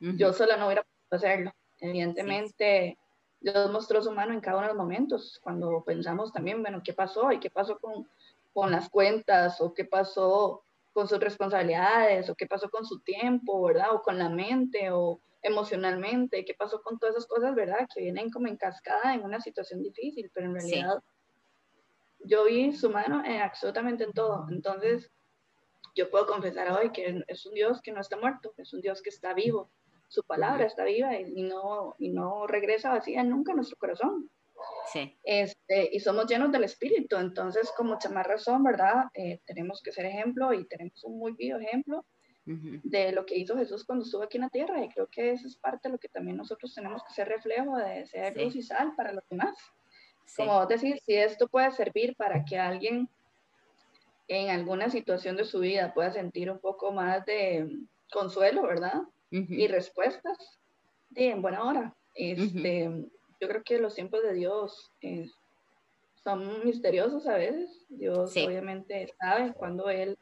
Yo 0.00 0.32
sola 0.32 0.56
no 0.56 0.66
hubiera 0.66 0.82
podido 0.82 1.16
hacerlo. 1.16 1.52
Evidentemente, 1.78 2.98
Dios 3.40 3.70
mostró 3.70 4.02
su 4.02 4.10
mano 4.12 4.32
en 4.32 4.40
cada 4.40 4.58
uno 4.58 4.66
de 4.66 4.74
los 4.74 4.82
momentos, 4.82 5.38
cuando 5.42 5.82
pensamos 5.84 6.32
también, 6.32 6.62
bueno, 6.62 6.82
¿qué 6.84 6.92
pasó? 6.92 7.30
¿Y 7.32 7.38
qué 7.38 7.50
pasó 7.50 7.78
con, 7.78 8.08
con 8.52 8.70
las 8.72 8.88
cuentas? 8.88 9.60
¿O 9.60 9.72
qué 9.72 9.84
pasó 9.84 10.64
con 10.92 11.08
sus 11.08 11.20
responsabilidades? 11.20 12.28
¿O 12.28 12.34
qué 12.34 12.46
pasó 12.46 12.68
con 12.70 12.84
su 12.84 13.00
tiempo, 13.00 13.62
verdad? 13.62 13.94
¿O 13.94 14.02
con 14.02 14.18
la 14.18 14.28
mente? 14.28 14.90
¿O 14.90 15.20
emocionalmente? 15.42 16.44
¿Qué 16.44 16.54
pasó 16.54 16.82
con 16.82 16.98
todas 16.98 17.14
esas 17.14 17.28
cosas, 17.28 17.54
verdad? 17.54 17.88
Que 17.94 18.02
vienen 18.02 18.30
como 18.30 18.48
en 18.48 18.56
cascada 18.56 19.14
en 19.14 19.22
una 19.22 19.40
situación 19.40 19.82
difícil, 19.82 20.30
pero 20.34 20.46
en 20.46 20.54
realidad 20.54 21.02
yo 22.20 22.44
vi 22.44 22.72
su 22.72 22.90
mano 22.90 23.24
en 23.24 23.40
absolutamente 23.40 24.04
en 24.04 24.12
todo. 24.12 24.46
Entonces, 24.50 25.10
yo 25.94 26.10
puedo 26.10 26.26
confesar 26.26 26.70
hoy 26.72 26.90
que 26.90 27.24
es 27.26 27.46
un 27.46 27.54
Dios 27.54 27.80
que 27.82 27.92
no 27.92 28.00
está 28.00 28.16
muerto, 28.16 28.52
es 28.56 28.72
un 28.72 28.80
Dios 28.80 29.02
que 29.02 29.10
está 29.10 29.34
vivo. 29.34 29.70
Su 30.08 30.22
palabra 30.24 30.64
está 30.64 30.84
viva 30.84 31.18
y 31.18 31.42
no, 31.42 31.94
y 31.98 32.10
no 32.10 32.46
regresa 32.46 32.90
vacía 32.90 33.22
nunca 33.24 33.52
a 33.52 33.56
nuestro 33.56 33.76
corazón. 33.76 34.30
Sí. 34.92 35.16
Este, 35.22 35.90
y 35.92 36.00
somos 36.00 36.26
llenos 36.26 36.50
del 36.50 36.64
Espíritu, 36.64 37.16
entonces 37.16 37.70
con 37.76 37.88
mucha 37.88 38.08
más 38.08 38.26
razón, 38.26 38.64
¿verdad? 38.64 39.04
Eh, 39.14 39.40
tenemos 39.44 39.82
que 39.82 39.92
ser 39.92 40.06
ejemplo 40.06 40.52
y 40.52 40.66
tenemos 40.66 41.04
un 41.04 41.18
muy 41.18 41.32
vivo 41.32 41.58
ejemplo 41.58 42.04
de 42.46 43.12
lo 43.12 43.26
que 43.26 43.36
hizo 43.36 43.58
Jesús 43.58 43.84
cuando 43.84 44.06
estuvo 44.06 44.22
aquí 44.22 44.38
en 44.38 44.44
la 44.44 44.48
tierra 44.48 44.82
y 44.82 44.88
creo 44.88 45.06
que 45.08 45.32
eso 45.32 45.46
es 45.46 45.58
parte 45.58 45.88
de 45.88 45.92
lo 45.92 45.98
que 45.98 46.08
también 46.08 46.38
nosotros 46.38 46.74
tenemos 46.74 47.04
que 47.04 47.12
ser 47.12 47.28
reflejo 47.28 47.76
de 47.76 48.06
ser 48.06 48.38
luz 48.38 48.56
y 48.56 48.62
sal 48.62 48.94
para 48.96 49.12
los 49.12 49.22
demás. 49.28 49.54
Como 50.36 50.66
decir, 50.66 50.98
si 51.00 51.14
esto 51.14 51.48
puede 51.48 51.70
servir 51.72 52.14
para 52.16 52.44
que 52.44 52.58
alguien 52.58 53.08
en 54.28 54.50
alguna 54.50 54.90
situación 54.90 55.36
de 55.36 55.44
su 55.44 55.60
vida 55.60 55.94
pueda 55.94 56.12
sentir 56.12 56.50
un 56.50 56.58
poco 56.58 56.92
más 56.92 57.24
de 57.24 57.68
consuelo, 58.12 58.62
¿verdad? 58.62 59.02
Y 59.30 59.66
respuestas, 59.68 60.58
de 61.10 61.30
en 61.30 61.42
buena 61.42 61.64
hora. 61.64 61.94
Este, 62.14 62.90
Yo 63.40 63.48
creo 63.48 63.62
que 63.62 63.78
los 63.78 63.94
tiempos 63.94 64.22
de 64.22 64.34
Dios 64.34 64.90
eh, 65.00 65.26
son 66.24 66.64
misteriosos 66.64 67.26
a 67.26 67.36
veces. 67.36 67.84
Dios 67.88 68.36
obviamente 68.36 69.08
sabe 69.18 69.52
cuando 69.54 69.88
Él 69.88 70.18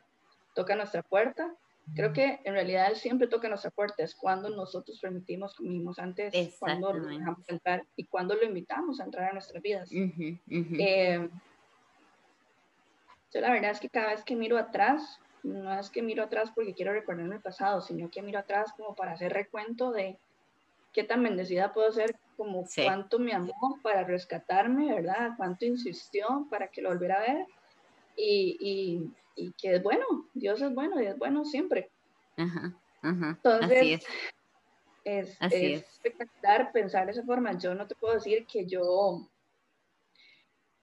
toca 0.54 0.76
nuestra 0.76 1.02
puerta 1.02 1.54
Creo 1.94 2.12
que 2.12 2.40
en 2.44 2.54
realidad 2.54 2.90
Él 2.90 2.96
siempre 2.96 3.28
toca 3.28 3.48
nuestra 3.48 3.70
puerta, 3.70 4.02
es 4.02 4.14
cuando 4.14 4.50
nosotros 4.50 4.98
permitimos, 5.00 5.54
como 5.54 5.70
vimos 5.70 5.98
antes, 5.98 6.56
cuando 6.58 6.92
lo 6.92 7.06
dejamos 7.06 7.48
entrar 7.48 7.84
y 7.94 8.04
cuando 8.04 8.34
lo 8.34 8.44
invitamos 8.44 9.00
a 9.00 9.04
entrar 9.04 9.30
a 9.30 9.32
nuestras 9.32 9.62
vidas. 9.62 9.88
Eh, 9.92 11.28
yo 13.32 13.40
la 13.40 13.50
verdad 13.50 13.70
es 13.70 13.80
que 13.80 13.88
cada 13.88 14.08
vez 14.08 14.24
que 14.24 14.34
miro 14.34 14.58
atrás, 14.58 15.20
no 15.42 15.72
es 15.78 15.90
que 15.90 16.02
miro 16.02 16.24
atrás 16.24 16.50
porque 16.54 16.74
quiero 16.74 16.92
recordarme 16.92 17.36
el 17.36 17.42
pasado, 17.42 17.80
sino 17.80 18.10
que 18.10 18.22
miro 18.22 18.40
atrás 18.40 18.72
como 18.76 18.94
para 18.94 19.12
hacer 19.12 19.32
recuento 19.32 19.92
de 19.92 20.18
qué 20.92 21.04
tan 21.04 21.22
bendecida 21.22 21.72
puedo 21.72 21.92
ser, 21.92 22.16
como 22.36 22.64
cuánto 22.74 23.18
me 23.18 23.32
amó 23.32 23.78
para 23.82 24.02
rescatarme, 24.02 24.92
¿verdad? 24.92 25.32
Cuánto 25.36 25.64
insistió 25.64 26.46
para 26.50 26.68
que 26.68 26.82
lo 26.82 26.88
volviera 26.88 27.16
a 27.16 27.20
ver. 27.20 27.46
y 28.16 28.56
y 28.60 29.10
que 29.58 29.76
es 29.76 29.82
bueno, 29.82 30.06
Dios 30.34 30.60
es 30.62 30.74
bueno 30.74 31.00
y 31.00 31.06
es 31.06 31.18
bueno 31.18 31.44
siempre. 31.44 31.90
Entonces, 33.02 34.04
es. 35.04 35.36
espectacular 35.40 36.72
pensar 36.72 37.06
de 37.06 37.12
esa 37.12 37.22
forma. 37.22 37.56
Yo 37.58 37.74
no 37.74 37.86
te 37.86 37.94
puedo 37.94 38.14
decir 38.14 38.46
que 38.46 38.66
yo 38.66 39.28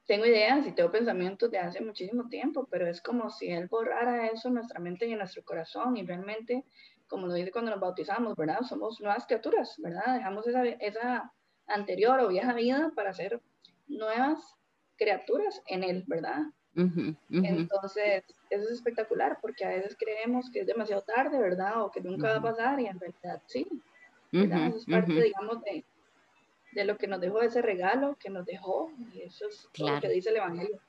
tengo 0.06 0.26
ideas 0.26 0.66
y 0.68 0.72
tengo 0.72 0.92
pensamientos 0.92 1.50
de 1.52 1.60
hace 1.60 1.82
muchísimo 1.82 2.28
tiempo, 2.30 2.68
pero 2.70 2.88
es 2.88 3.02
como 3.02 3.30
si 3.30 3.50
Él 3.50 3.68
borrara 3.68 4.28
eso 4.28 4.48
en 4.48 4.56
nuestra 4.56 4.80
mente 4.80 5.08
y 5.08 5.14
en 5.14 5.20
nuestro 5.20 5.44
corazón 5.44 5.98
y 5.98 6.06
realmente, 6.06 6.66
como 7.08 7.28
lo 7.28 7.34
dice 7.34 7.52
cuando 7.52 7.72
nos 7.72 7.80
bautizamos, 7.80 8.36
¿verdad? 8.36 8.62
Somos 8.62 9.00
nuevas 9.00 9.26
criaturas, 9.26 9.76
¿verdad? 9.78 10.16
Dejamos 10.16 10.48
esa, 10.48 10.66
esa 10.66 11.34
anterior 11.68 12.20
o 12.20 12.28
vieja 12.28 12.54
vida 12.54 12.92
para 12.96 13.14
ser 13.14 13.42
nuevas 13.88 14.56
criaturas 14.98 15.62
en 15.68 15.84
Él, 15.84 16.04
¿verdad? 16.08 16.44
Entonces, 16.76 18.24
eso 18.50 18.64
es 18.64 18.72
espectacular 18.72 19.38
porque 19.42 19.66
a 19.66 19.70
veces 19.70 19.96
creemos 19.98 20.50
que 20.52 20.62
es 20.62 20.68
demasiado 20.68 21.04
tarde, 21.04 21.40
¿verdad? 21.40 21.84
O 21.84 21.92
que 21.92 22.02
nunca 22.02 22.30
va 22.30 22.36
a 22.38 22.42
pasar 22.42 22.80
y 22.80 22.88
en 22.88 23.00
realidad 23.00 23.42
sí. 23.46 23.68
Eso 24.32 24.78
es 24.78 24.86
parte, 24.86 25.14
digamos, 25.14 25.62
de, 25.64 25.86
de, 26.72 26.86
lo 26.86 26.98
que 26.98 27.08
nos 27.08 27.22
dejó 27.22 27.42
ese 27.42 27.62
regalo 27.62 28.18
que 28.20 28.32
nos 28.32 28.46
dejó 28.46 28.92
y 29.14 29.22
eso 29.22 29.48
es 29.48 29.70
lo 29.78 30.00
que 30.02 30.10
dice 30.10 30.30
el 30.30 30.38
Evangelio. 30.38 30.80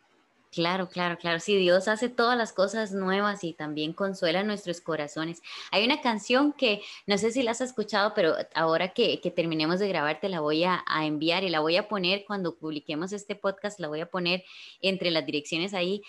Claro, 0.54 0.88
claro, 0.88 1.18
claro. 1.18 1.40
Sí, 1.40 1.56
Dios 1.56 1.88
hace 1.88 2.08
todas 2.08 2.38
las 2.38 2.52
cosas 2.52 2.92
nuevas 2.92 3.42
y 3.42 3.54
también 3.54 3.92
consuela 3.92 4.44
nuestros 4.44 4.80
corazones. 4.80 5.42
Hay 5.72 5.84
una 5.84 6.00
canción 6.00 6.52
que 6.52 6.80
no 7.08 7.18
sé 7.18 7.32
si 7.32 7.42
la 7.42 7.50
has 7.50 7.60
escuchado, 7.60 8.12
pero 8.14 8.34
ahora 8.54 8.92
que, 8.92 9.18
terminemos 9.34 9.80
de 9.80 9.88
grabar 9.88 10.20
te 10.20 10.28
la 10.28 10.38
voy 10.38 10.62
a, 10.62 10.84
enviar 11.02 11.42
y 11.42 11.48
la 11.48 11.58
voy 11.58 11.76
a 11.76 11.88
poner 11.88 12.24
cuando 12.24 12.54
publiquemos 12.56 13.12
este 13.12 13.34
podcast, 13.34 13.80
la 13.80 13.88
voy 13.88 14.00
a 14.00 14.10
poner 14.10 14.44
entre 14.80 15.10
las 15.10 15.26
direcciones 15.26 15.74
ahí. 15.74 16.02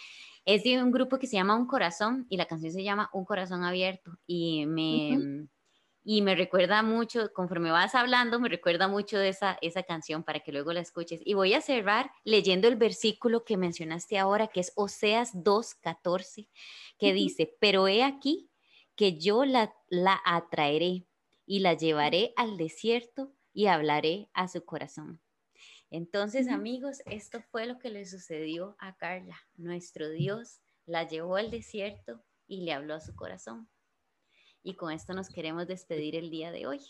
Es 0.45 0.63
de 0.63 0.81
un 0.81 0.91
grupo 0.91 1.17
que 1.17 1.25
se 1.25 1.37
llama 1.37 1.55
Un 1.55 1.65
Corazón 1.65 2.27
y 2.29 2.37
la 2.37 2.45
canción 2.45 2.71
se 2.71 2.83
llama 2.83 3.09
Un 3.13 3.25
Corazón 3.25 3.63
Abierto 3.63 4.11
y 4.27 4.67
me 4.67 5.47
y 6.07 6.21
me 6.21 6.35
recuerda 6.35 6.83
mucho, 6.83 7.33
conforme 7.33 7.71
vas 7.71 7.95
hablando, 7.95 8.39
me 8.39 8.47
recuerda 8.47 8.87
mucho 8.87 9.17
de 9.17 9.29
esa, 9.29 9.57
esa 9.63 9.81
canción 9.81 10.23
para 10.23 10.39
que 10.41 10.51
luego 10.51 10.71
la 10.71 10.79
escuches. 10.79 11.19
Y 11.25 11.33
voy 11.33 11.55
a 11.55 11.61
cerrar 11.61 12.11
leyendo 12.23 12.67
el 12.67 12.75
versículo 12.75 13.43
que 13.43 13.57
mencionaste 13.57 14.19
ahora, 14.19 14.47
que 14.47 14.59
es 14.59 14.71
Oseas 14.75 15.33
2.14, 15.33 16.47
que 16.99 17.11
dice, 17.11 17.57
pero 17.59 17.87
he 17.87 18.03
aquí 18.03 18.51
que 18.95 19.17
yo 19.17 19.45
la, 19.45 19.73
la 19.89 20.21
atraeré 20.23 21.07
y 21.47 21.59
la 21.59 21.73
llevaré 21.73 22.33
al 22.35 22.55
desierto 22.55 23.33
y 23.51 23.65
hablaré 23.65 24.29
a 24.33 24.47
su 24.47 24.63
corazón. 24.63 25.19
Entonces, 25.89 26.49
amigos, 26.49 27.01
esto 27.07 27.41
fue 27.41 27.65
lo 27.65 27.79
que 27.79 27.89
le 27.89 28.05
sucedió 28.05 28.75
a 28.77 28.95
Carla. 28.95 29.39
Nuestro 29.55 30.11
Dios 30.11 30.61
la 30.85 31.07
llevó 31.07 31.37
al 31.37 31.49
desierto 31.49 32.23
y 32.47 32.61
le 32.61 32.73
habló 32.73 32.93
a 32.93 32.99
su 32.99 33.15
corazón. 33.15 33.67
Y 34.65 34.75
con 34.75 34.91
esto 34.91 35.13
nos 35.13 35.29
queremos 35.29 35.67
despedir 35.67 36.15
el 36.15 36.31
día 36.31 36.51
de 36.51 36.65
hoy. 36.65 36.81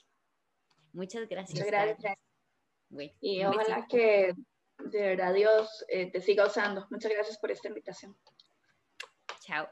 Muchas 0.94 1.28
gracias. 1.28 1.60
Muchas 1.60 1.68
gracias. 1.68 2.18
y 3.20 3.44
ojalá 3.44 3.86
que 3.90 4.34
de 4.80 5.02
verdad 5.02 5.34
Dios 5.34 5.86
eh, 5.90 6.10
te 6.10 6.22
siga 6.22 6.48
usando. 6.48 6.88
Muchas 6.90 7.12
gracias 7.12 7.38
por 7.38 7.52
esta 7.52 7.68
invitación. 7.68 8.16
Chao. 9.42 9.68